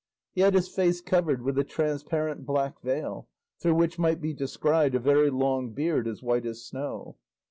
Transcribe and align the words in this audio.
He 0.31 0.41
had 0.41 0.55
his 0.55 0.67
face 0.67 0.99
covered 0.99 1.43
with 1.43 1.59
a 1.59 1.63
transparent 1.63 2.43
black 2.43 2.81
veil, 2.81 3.29
through 3.61 3.75
which 3.75 3.99
might 3.99 4.19
be 4.19 4.33
descried 4.33 4.95
a 4.95 4.99
very 4.99 5.29
long 5.29 5.73
beard 5.73 6.07
as 6.07 6.23
white 6.23 6.47
as 6.47 6.65
snow. 6.65 7.17